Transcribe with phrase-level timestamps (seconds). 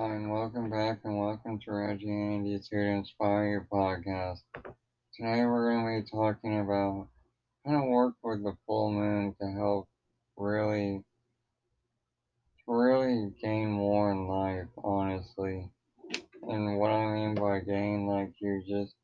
[0.00, 4.38] Hi, and welcome back, and welcome to Here to Inspire Your podcast.
[5.14, 7.08] Today we're going to be talking about
[7.66, 9.88] how to work with the full moon to help
[10.38, 11.04] really,
[12.64, 15.68] to really gain more in life, honestly.
[16.44, 18.94] And what I mean by gain, like you just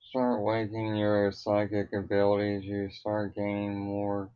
[0.00, 4.30] start waking your psychic abilities, you start gaining more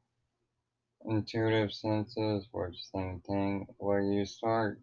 [1.07, 4.79] intuitive senses, which same thing, where you start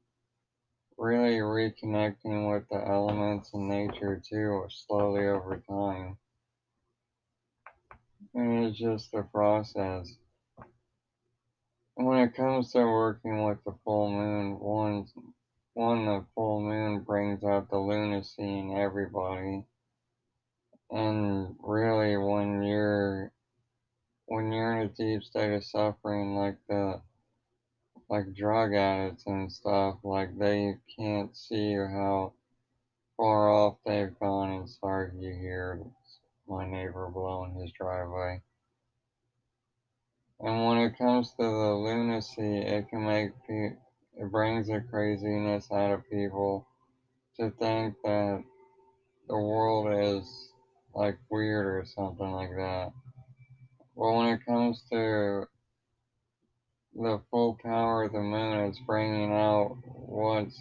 [0.98, 6.18] really reconnecting with the elements and nature too, slowly over time.
[8.34, 10.16] And it's just a process.
[11.96, 15.08] When it comes to working with the full moon, one,
[15.74, 19.66] one the full moon brings out the lunacy in everybody.
[20.90, 23.32] And really, when you're
[24.28, 27.02] when you're in a deep state of suffering, like the
[28.10, 32.34] like drug addicts and stuff, like they can't see how
[33.18, 35.82] far off they've gone and sorry you hear
[36.48, 38.42] my neighbor blowing his driveway.
[40.40, 45.92] And when it comes to the lunacy, it can make it brings the craziness out
[45.92, 46.66] of people
[47.40, 48.44] to think that
[49.28, 50.52] the world is
[50.94, 52.92] like weird or something like that.
[53.96, 55.46] Well, when it comes to
[56.98, 60.60] the full power of the moon, it's bringing out what's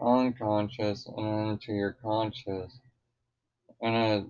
[0.00, 2.72] unconscious and into your conscious.
[3.80, 4.26] And it,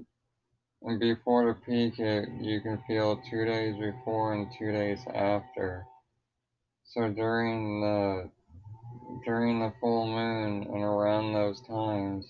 [0.82, 5.86] and before the peak, it, you can feel two days before and two days after.
[6.84, 8.30] So during the
[9.24, 12.26] during the full moon and around those times,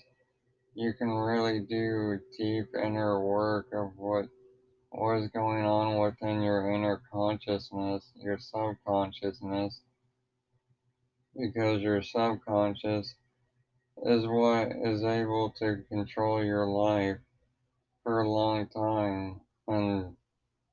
[0.75, 4.25] you can really do deep inner work of what
[4.91, 9.81] what is going on within your inner consciousness, your subconsciousness,
[11.39, 13.15] because your subconscious
[14.05, 17.17] is what is able to control your life
[18.03, 19.41] for a long time.
[19.67, 20.15] And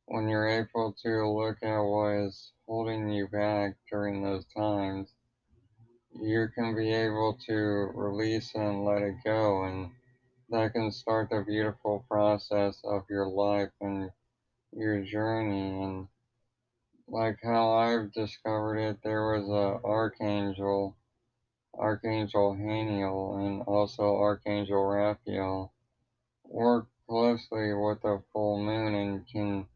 [0.07, 5.09] when you're able to look at what is holding you back during those times,
[6.21, 7.55] you can be able to
[7.95, 9.65] release and let it go.
[9.65, 9.91] And
[10.51, 14.11] that can start the beautiful process of your life and
[14.73, 15.83] your journey.
[15.83, 16.09] And
[17.09, 20.97] like how I've discovered it, there was a archangel,
[21.79, 25.73] Archangel Haniel, and also Archangel Raphael
[26.49, 29.67] work closely with the full moon and can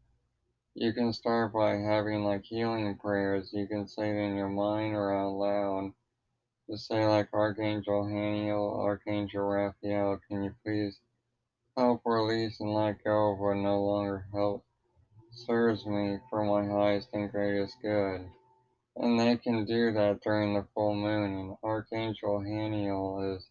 [0.73, 3.51] you can start by having like healing prayers.
[3.53, 5.93] You can say it in your mind or out loud.
[6.71, 10.97] Just say like Archangel Haniel, Archangel Raphael, can you please
[11.75, 14.65] help release and let go of what no longer helps
[15.31, 18.25] serves me for my highest and greatest good.
[18.95, 21.33] And they can do that during the full moon.
[21.33, 23.45] And Archangel Haniel is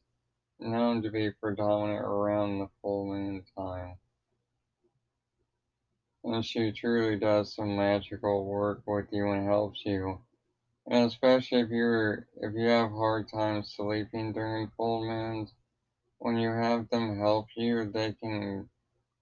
[0.58, 3.96] known to be predominant around the full moon time.
[6.24, 10.20] And she truly does some magical work with you and helps you.
[10.88, 15.54] And especially if you're if you have hard time sleeping during full moons,
[16.18, 18.68] when you have them help you, they can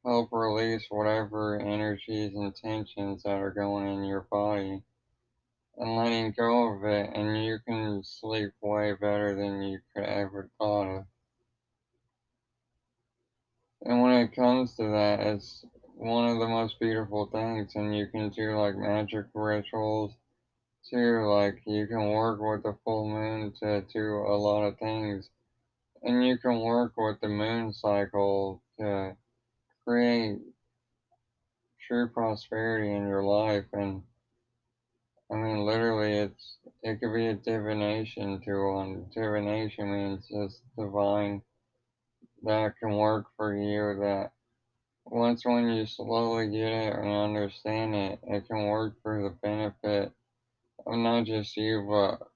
[0.05, 4.83] help release whatever energies and tensions that are going in your body
[5.77, 10.51] and letting go of it and you can sleep way better than you could ever
[10.59, 11.05] thought of.
[13.83, 15.65] And when it comes to that, it's
[15.97, 20.13] one of the most beautiful things and you can do like magic rituals
[20.91, 25.29] too, like you can work with the full moon to do a lot of things.
[26.03, 29.17] And you can work with the moon cycle to
[29.87, 30.39] create
[31.89, 34.03] true prosperity in your life and
[35.31, 41.43] I mean literally it's it could be a divination tool and divination means just divine
[42.43, 44.33] that can work for you that
[45.07, 50.13] once when you slowly get it and understand it, it can work for the benefit
[50.87, 52.29] not just you but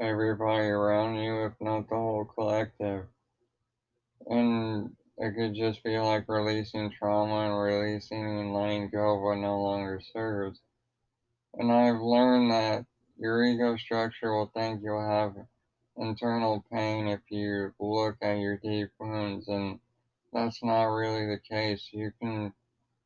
[0.00, 3.04] everybody around you, if not the whole collective.
[4.26, 9.38] And it could just be like releasing trauma and releasing and letting go of what
[9.38, 10.58] no longer serves.
[11.54, 12.86] And I've learned that
[13.18, 15.36] your ego structure will think you'll have
[15.96, 19.78] internal pain if you look at your deep wounds, and
[20.32, 21.88] that's not really the case.
[21.92, 22.52] You can,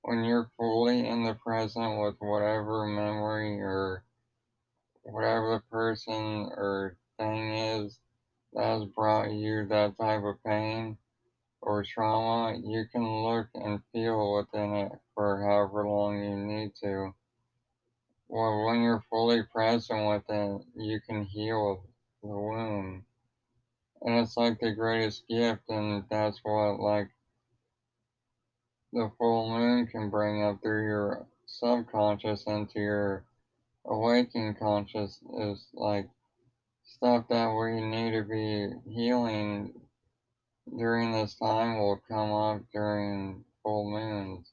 [0.06, 4.05] when you're fully in the present with whatever memory or
[5.03, 7.99] whatever the person or thing is
[8.53, 10.97] that has brought you that type of pain
[11.61, 17.12] or trauma, you can look and feel within it for however long you need to.
[18.29, 21.82] Well, when you're fully present with it, you can heal
[22.23, 23.02] the wound.
[24.02, 27.09] And it's like the greatest gift, and that's what, like,
[28.93, 33.25] the full moon can bring up through your subconscious into your
[33.85, 36.09] awakening conscious is like
[36.85, 39.73] stuff that we need to be healing
[40.77, 44.50] during this time will come up during full moons.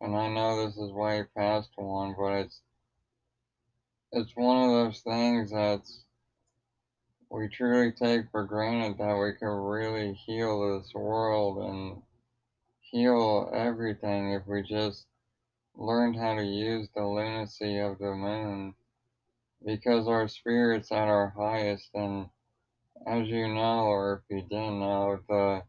[0.00, 2.60] And I know this is way past one, but it's
[4.12, 6.04] it's one of those things that's
[7.30, 12.02] we truly take for granted that we can really heal this world and
[12.90, 15.06] heal everything if we just
[15.76, 18.74] learned how to use the lunacy of the moon.
[19.64, 22.28] Because our spirit's at our highest and
[23.06, 25.62] as you know or if you didn't know the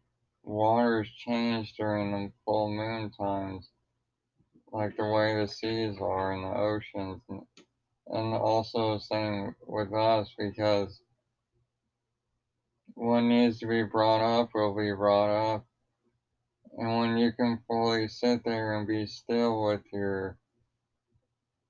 [0.44, 3.70] waters change during the full moon times
[4.72, 7.22] like the way the seas are and the oceans.
[7.30, 11.02] And, also same with us because
[12.94, 15.67] what needs to be brought up will be brought up
[16.78, 20.38] and when you can fully sit there and be still with your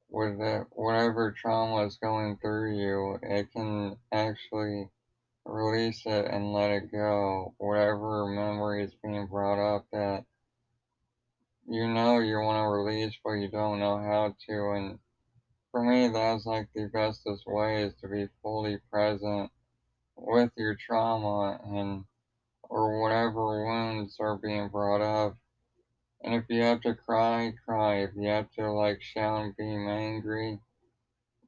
[0.10, 4.90] with that whatever trauma is going through you, it can actually
[5.46, 7.54] release it and let it go.
[7.58, 10.26] Whatever memory is being brought up that
[11.70, 14.72] you know you want to release, but you don't know how to.
[14.76, 15.00] And
[15.72, 19.52] for me, that's like the bestest way is to be fully present
[20.16, 22.06] with your trauma and
[22.70, 25.36] or whatever wounds are being brought up.
[26.24, 28.04] And if you have to cry, cry.
[28.04, 30.60] If you have to like shout and be angry,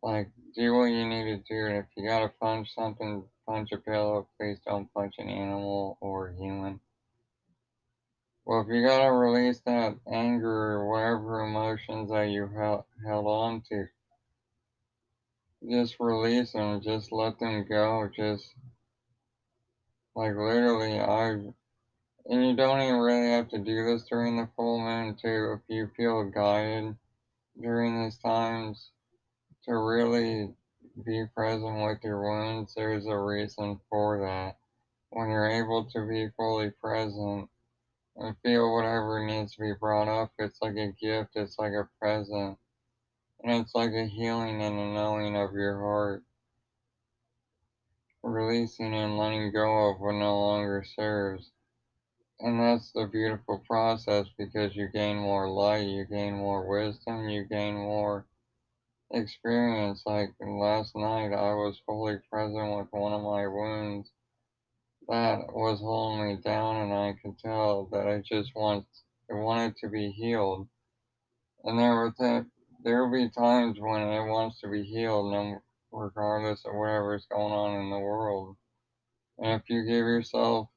[0.01, 1.65] like do what you need to do.
[1.67, 4.27] And if you gotta punch something, punch a pillow.
[4.39, 6.79] Please don't punch an animal or human.
[8.45, 13.61] Well, if you gotta release that anger or whatever emotions that you held held on
[13.69, 13.85] to,
[15.69, 16.81] just release them.
[16.81, 18.09] Just let them go.
[18.15, 18.53] Just
[20.15, 21.53] like literally, I
[22.25, 25.57] and you don't even really have to do this during the full moon too.
[25.57, 26.95] If you feel guided
[27.59, 28.91] during these times
[29.65, 30.53] to really
[31.05, 34.57] be present with your wounds, there's a reason for that.
[35.09, 37.49] When you're able to be fully present
[38.15, 41.89] and feel whatever needs to be brought up, it's like a gift, it's like a
[41.99, 42.57] present,
[43.43, 46.23] and it's like a healing and a knowing of your heart.
[48.23, 51.51] Releasing and letting go of what no longer serves.
[52.39, 57.45] And that's the beautiful process because you gain more light, you gain more wisdom, you
[57.45, 58.25] gain more
[59.11, 60.03] experience.
[60.05, 64.11] Like last night, I was fully present with one of my wounds
[65.07, 68.85] that was holding me down, and I could tell that I just want
[69.29, 70.67] it wanted to be healed.
[71.63, 72.45] And there were th-
[72.83, 75.61] there will be times when it wants to be healed, no,
[75.91, 78.55] regardless of whatever's going on in the world.
[79.37, 80.67] And if you give yourself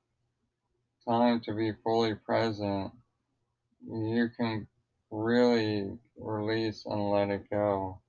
[1.09, 2.93] time to be fully present,
[3.85, 4.67] you can
[5.11, 8.01] really release and let it go.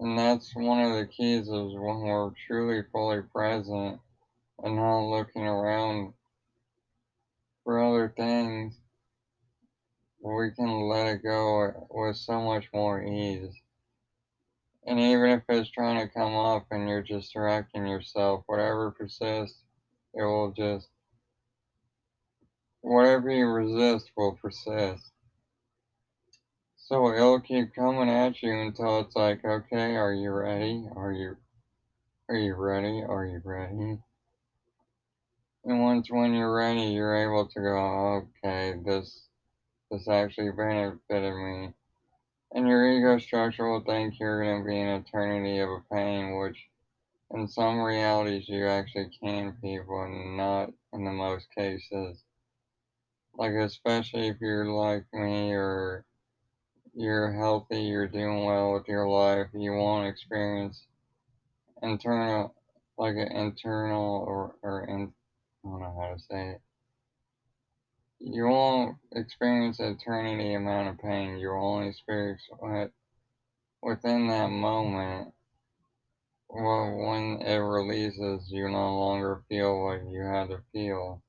[0.00, 4.00] And that's one of the keys is when we're truly fully present
[4.62, 6.14] and not looking around
[7.64, 8.80] for other things,
[10.22, 13.54] we can let it go with so much more ease.
[14.90, 19.62] And even if it's trying to come up and you're just directing yourself, whatever persists,
[20.14, 20.88] it will just
[22.82, 25.12] Whatever you resist will persist.
[26.76, 30.88] So it'll keep coming at you until it's like, okay, are you ready?
[30.96, 31.36] Are you
[32.30, 33.02] are you ready?
[33.02, 34.00] Are you ready?
[35.64, 39.28] And once when you're ready, you're able to go, okay, this
[39.90, 41.74] this actually benefited me.
[42.52, 46.36] And your ego structure will think you're going to be an eternity of a pain,
[46.38, 46.68] which
[47.30, 52.24] in some realities you actually can, people, and not in the most cases.
[53.34, 56.04] Like, especially if you're like me or
[56.92, 60.86] you're healthy, you're doing well with your life, you won't experience
[61.82, 62.54] internal,
[62.98, 65.12] like an internal or, or in,
[65.64, 66.60] I don't know how to say it.
[68.22, 71.38] You won't experience eternity amount of pain.
[71.38, 72.92] You'll only experience it
[73.82, 75.32] within that moment.
[76.50, 81.22] Well, when it releases, you no longer feel what you had to feel.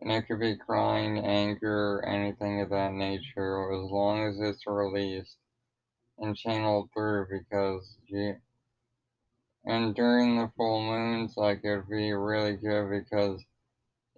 [0.00, 5.36] And it could be crying, anger, anything of that nature, as long as it's released
[6.18, 8.36] and channeled through because you
[9.64, 13.44] and during the full moons like it'd be really good because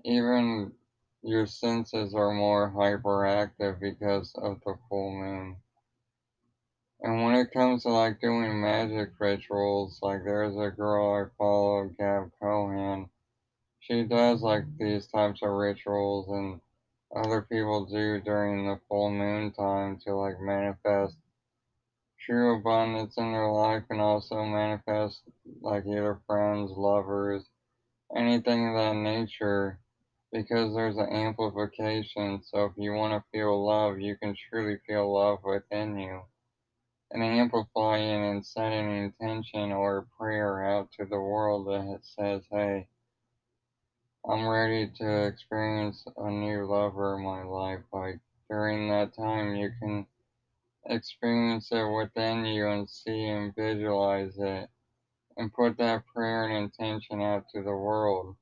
[0.04, 0.72] even
[1.22, 5.56] your senses are more hyperactive because of the full moon.
[7.00, 11.90] And when it comes to like doing magic rituals, like there's a girl I follow,
[11.98, 13.08] Gab Cohen.
[13.80, 16.60] She does like these types of rituals and
[17.14, 21.16] other people do during the full moon time to like manifest
[22.20, 25.20] true abundance in their life and also manifest
[25.60, 27.44] like either friends, lovers,
[28.16, 29.80] anything of that nature
[30.32, 32.42] because there's an amplification.
[32.42, 36.22] So if you want to feel love, you can truly feel love within you.
[37.10, 42.88] And amplifying and setting an intention or prayer out to the world that says, hey,
[44.28, 47.84] I'm ready to experience a new lover in my life.
[47.92, 50.06] Like during that time, you can
[50.86, 54.68] experience it within you and see and visualize it
[55.36, 58.36] and put that prayer and intention out to the world.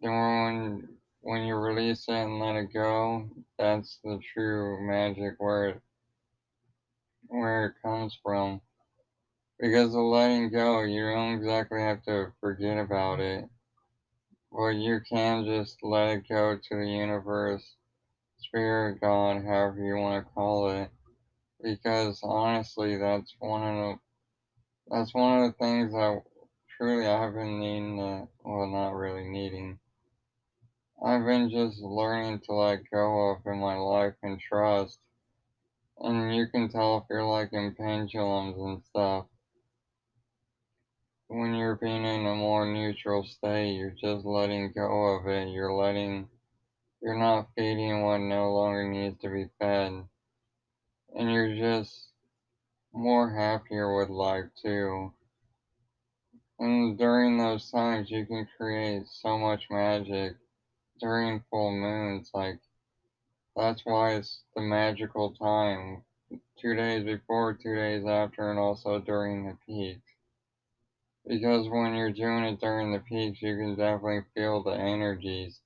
[0.00, 0.88] When
[1.20, 3.28] when you release it and let it go,
[3.58, 5.80] that's the true magic where it
[7.28, 8.60] where it comes from.
[9.58, 13.44] Because the letting go, you don't exactly have to forget about it.
[14.50, 17.74] But you can just let it go to the universe,
[18.38, 20.90] spirit, God, however you want to call it.
[21.62, 23.98] Because honestly, that's one of the
[24.90, 26.22] that's one of the things that
[26.76, 29.78] truly I've been needing to, well, not really needing.
[31.02, 34.98] I've been just learning to let go of in my life and trust.
[35.98, 39.24] And you can tell if you're like in pendulums and stuff.
[41.28, 45.48] When you're being in a more neutral state, you're just letting go of it.
[45.48, 46.28] You're letting,
[47.00, 50.04] you're not feeding what no longer needs to be fed.
[51.14, 52.10] And you're just
[52.92, 55.14] more happier with life too.
[56.58, 60.34] And during those times, you can create so much magic
[61.00, 62.30] during full moons.
[62.34, 62.60] Like,
[63.56, 66.02] that's why it's the magical time.
[66.60, 70.00] Two days before, two days after, and also during the peak.
[71.26, 75.60] Because when you're doing it during the peaks, you can definitely feel the energies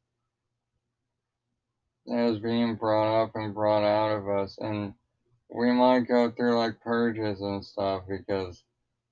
[2.07, 4.59] that is being brought up and brought out of us.
[4.61, 4.95] And
[5.49, 8.63] we might go through like purges and stuff because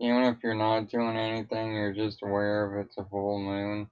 [0.00, 3.88] even if you're not doing anything, you're just aware of it's a full moon.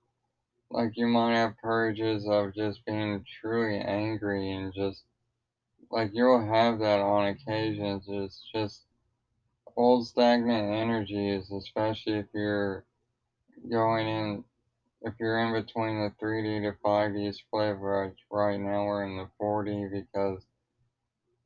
[0.71, 5.03] Like you might have purges of just being truly angry and just
[5.91, 8.05] like you'll have that on occasions.
[8.09, 8.83] It's just
[9.77, 12.85] old stagnant energies, especially if you're
[13.69, 14.45] going in,
[15.03, 19.29] if you're in between the 3D to 5D split, which right now we're in the
[19.41, 20.43] 4D because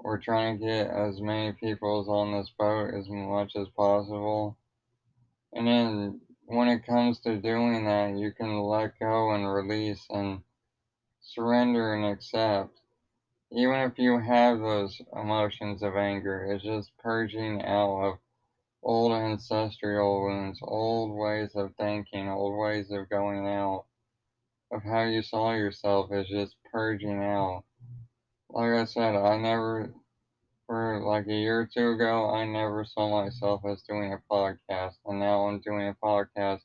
[0.00, 4.58] we're trying to get as many people as on this boat as much as possible.
[5.54, 10.42] And then when it comes to doing that, you can let go and release and
[11.20, 12.80] surrender and accept.
[13.50, 18.18] Even if you have those emotions of anger, it's just purging out of
[18.82, 23.86] old ancestral wounds, old ways of thinking, old ways of going out,
[24.70, 27.64] of how you saw yourself is just purging out.
[28.50, 29.92] Like I said, I never,
[30.66, 34.94] for like a year or two ago, I never saw myself as doing a podcast,
[35.06, 36.62] and now I'm doing a podcast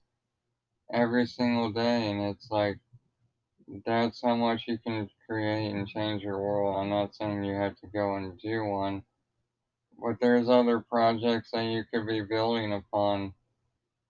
[0.94, 2.80] every single day, and it's like,
[3.86, 6.78] that's how much you can create and change your world.
[6.78, 9.04] I'm not saying you have to go and do one,
[10.02, 13.34] but there's other projects that you could be building upon.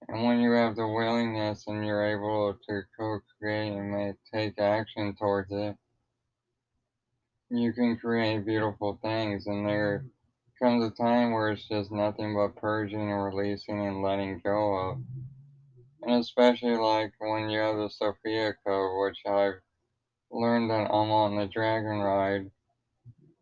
[0.08, 5.15] And when you have the willingness and you're able to co-create and make, take action
[5.15, 5.75] towards it,
[7.50, 9.48] you can create beautiful things.
[9.48, 10.65] And there mm-hmm.
[10.65, 14.98] comes a time where it's just nothing but purging and releasing and letting go of.
[16.03, 19.60] And especially like when you have the Sophia Code, which I've
[20.32, 22.51] learned that I'm on the Dragon Ride,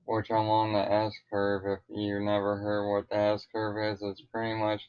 [0.06, 1.64] which I'm on the S curve.
[1.66, 4.82] If you never heard what the S curve is, it's pretty much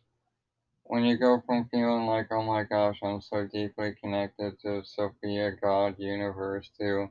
[0.84, 5.52] when you go from feeling like, oh my gosh, I'm so deeply connected to Sophia,
[5.60, 7.10] God, universe, to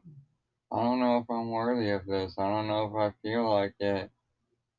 [0.72, 2.36] I don't know if I'm worthy of this.
[2.38, 4.12] I don't know if I feel like it.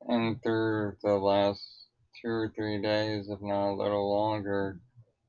[0.07, 1.89] And through the last
[2.21, 4.81] two or three days, if not a little longer,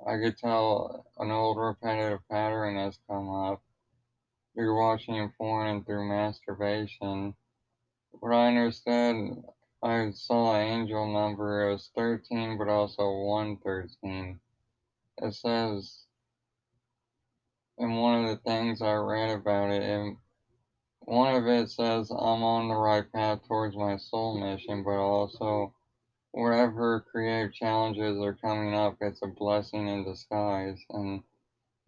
[0.05, 3.61] I could tell an old repetitive pattern has come up
[4.53, 7.35] through watching porn and through masturbation.
[8.11, 9.43] What I understood,
[9.81, 14.39] I saw an angel number as 13, but also 113.
[15.21, 16.03] It says,
[17.77, 20.17] in one of the things I read about it, and
[21.05, 25.73] one of it says I'm on the right path towards my soul mission, but also
[26.31, 30.79] wherever creative challenges are coming up, it's a blessing in disguise.
[30.91, 31.21] And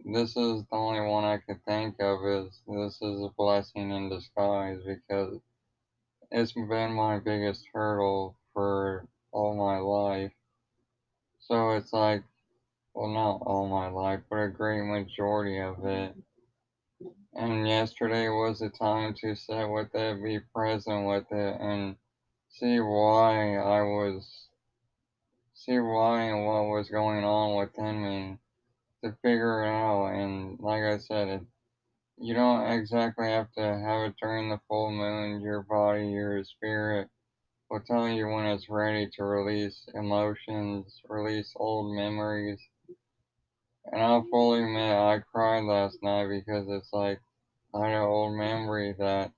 [0.06, 4.10] this is the only one I could think of is this is a blessing in
[4.10, 5.40] disguise because
[6.32, 10.32] it's been my biggest hurdle for all my life.
[11.40, 12.24] So it's like,
[12.94, 16.16] well, not all my life, but a great majority of it.
[17.34, 21.96] And yesterday was a time to sit with it, be present with it, and
[22.50, 24.48] see why I was,
[25.54, 28.38] see why and what was going on within me
[29.04, 30.08] to figure it out.
[30.08, 31.42] And like I said, it,
[32.18, 35.42] you don't exactly have to have it during the full moon.
[35.42, 37.10] Your body, your spirit
[37.70, 42.60] will tell you when it's ready to release emotions, release old memories.
[43.86, 47.20] And I'll fully admit I cried last night because it's like
[47.74, 49.32] I had old memory that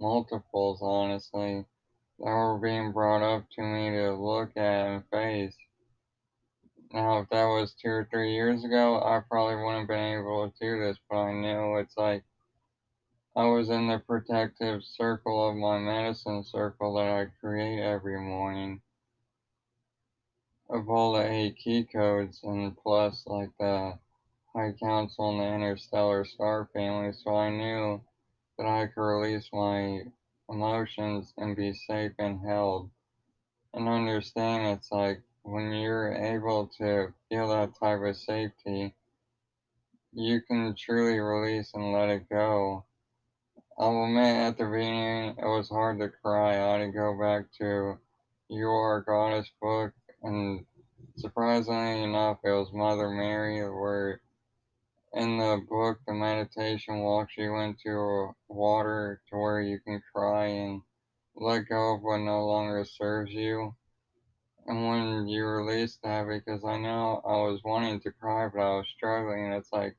[0.00, 1.64] multiples, honestly,
[2.18, 5.56] that were being brought up to me to look at and face.
[6.92, 10.50] Now, if that was two or three years ago, I probably wouldn't have been able
[10.50, 12.24] to do this, but I knew it's like
[13.36, 18.80] I was in the protective circle of my medicine circle that I create every morning
[20.68, 23.98] of all the eight key codes and plus like the
[24.54, 28.00] High Council and the Interstellar Star family, so I knew
[28.58, 30.00] that I could release my
[30.48, 32.90] emotions and be safe and held.
[33.74, 38.94] And understand it's like when you're able to feel that type of safety,
[40.12, 42.84] you can truly release and let it go.
[43.78, 46.52] I'll admit at the beginning it was hard to cry.
[46.52, 47.98] I had to go back to
[48.48, 49.92] your Goddess book,
[50.26, 50.64] and
[51.16, 54.20] surprisingly enough, it was Mother Mary where
[55.14, 60.82] in the book the meditation walks you into water to where you can cry and
[61.36, 63.74] let go of what no longer serves you.
[64.66, 68.76] And when you release that, because I know I was wanting to cry, but I
[68.78, 69.96] was struggling, and it's like,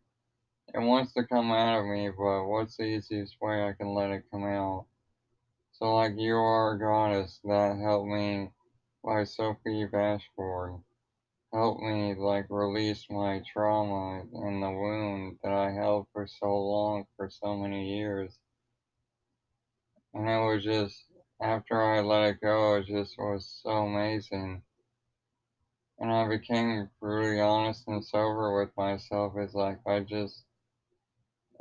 [0.73, 4.11] it wants to come out of me, but what's the easiest way I can let
[4.11, 4.87] it come out?
[5.71, 8.49] So, like, You Are a Goddess, that helped me
[9.07, 10.81] by Sophie Bashford
[11.53, 17.05] helped me like release my trauma and the wound that I held for so long,
[17.15, 18.37] for so many years.
[20.13, 21.05] And it was just,
[21.41, 24.61] after I let it go, it just was so amazing.
[25.99, 29.33] And I became really honest and sober with myself.
[29.37, 30.43] It's like, I just,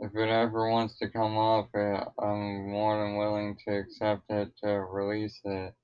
[0.01, 4.51] if it ever wants to come up, it, I'm more than willing to accept it,
[4.64, 5.75] to release it.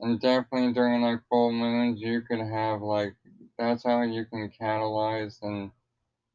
[0.00, 3.14] And definitely during like full moons, you can have like
[3.58, 5.70] that's how you can catalyze and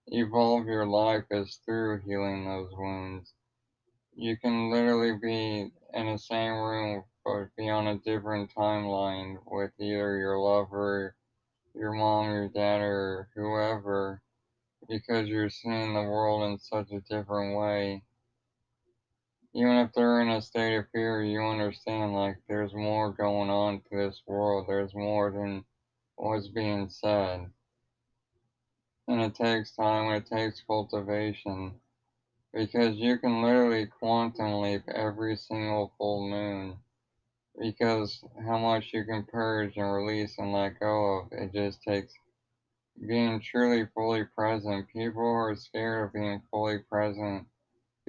[0.07, 3.33] evolve your life is through healing those wounds.
[4.15, 9.71] You can literally be in the same room but be on a different timeline with
[9.79, 11.15] either your lover,
[11.75, 14.21] your mom, your dad, or whoever
[14.89, 18.03] because you're seeing the world in such a different way
[19.53, 23.81] even if they're in a state of fear, you understand like there's more going on
[23.81, 24.65] to this world.
[24.67, 25.65] There's more than
[26.15, 27.49] what's being said.
[29.07, 31.73] And it takes time, it takes cultivation.
[32.53, 36.77] Because you can literally quantum leap every single full moon.
[37.59, 42.13] Because how much you can purge and release and let go of, it just takes
[43.05, 44.87] being truly fully present.
[44.93, 47.47] People are scared of being fully present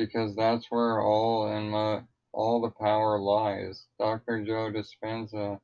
[0.06, 3.86] because that's where all in my all the power lies.
[3.98, 4.44] Dr.
[4.44, 5.60] Joe Dispenza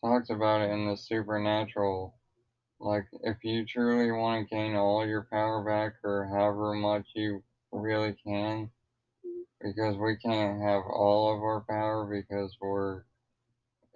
[0.00, 2.14] talks about it in the supernatural.
[2.78, 7.42] Like, if you truly want to gain all your power back, or however much you
[7.72, 8.70] really can,
[9.60, 13.02] because we can't have all of our power because we're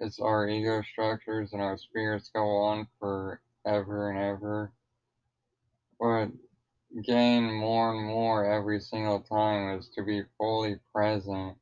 [0.01, 4.73] it's our ego structures and our spirits go on forever and ever.
[5.99, 6.29] But
[7.05, 11.57] gain more and more every single time is to be fully present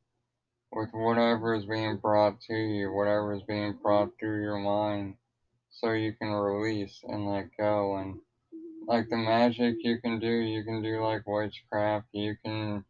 [0.72, 5.16] with whatever is being brought to you, whatever is being brought through your mind,
[5.70, 7.96] so you can release and let go.
[7.96, 8.18] And
[8.86, 12.84] like the magic you can do, you can do like witchcraft, you can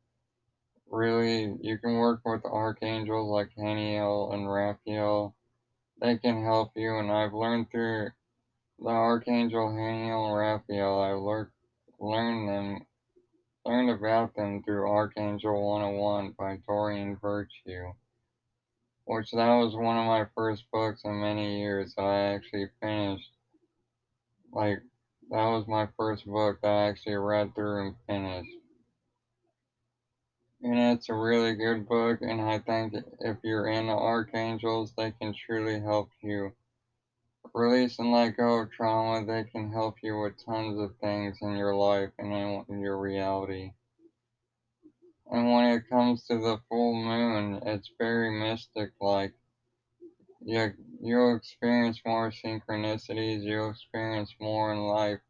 [0.91, 5.35] really, you can work with archangels like Haniel and Raphael.
[6.01, 8.11] They can help you, and I've learned through
[8.79, 11.49] the archangel Haniel and Raphael, I've learned
[11.99, 12.87] learned them
[13.67, 17.93] learn about them through Archangel 101 by Doreen Virtue,
[19.07, 23.31] which that was one of my first books in many years that I actually finished.
[24.53, 24.79] Like,
[25.31, 28.57] that was my first book that I actually read through and finished.
[30.63, 35.35] And it's a really good book, and I think if you're into archangels, they can
[35.35, 36.53] truly help you
[37.57, 39.25] release and let go of trauma.
[39.25, 43.73] They can help you with tons of things in your life and in your reality.
[45.31, 49.33] And when it comes to the full moon, it's very mystic like.
[50.45, 55.21] You, you'll experience more synchronicities, you'll experience more in life.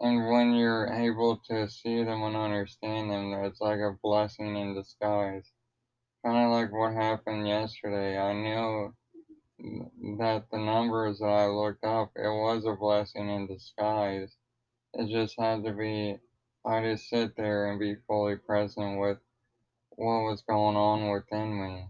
[0.00, 4.74] And when you're able to see them and understand them, it's like a blessing in
[4.74, 5.50] disguise.
[6.24, 8.18] Kind of like what happened yesterday.
[8.18, 8.92] I knew
[9.58, 14.34] that the numbers that I looked up, it was a blessing in disguise.
[14.94, 16.18] It just had to be,
[16.64, 19.18] I just sit there and be fully present with
[19.96, 21.86] what was going on within me.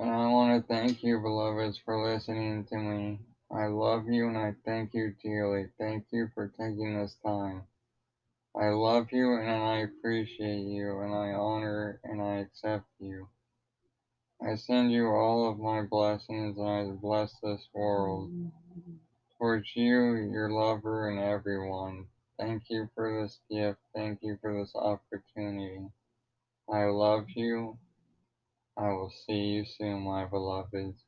[0.00, 3.20] And I want to thank you, beloveds, for listening to me.
[3.50, 5.66] I love you and I thank you dearly.
[5.78, 7.62] Thank you for taking this time.
[8.56, 13.28] I love you and I appreciate you and I honor and I accept you.
[14.40, 18.30] I send you all of my blessings and I bless this world.
[19.38, 22.06] Towards you, your lover, and everyone.
[22.38, 23.78] Thank you for this gift.
[23.94, 25.80] Thank you for this opportunity.
[26.72, 27.78] I love you.
[28.76, 31.02] I will see you soon, my beloveds.